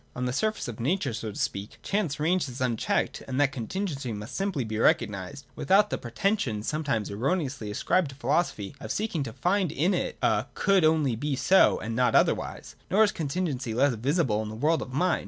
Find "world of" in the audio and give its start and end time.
14.55-14.91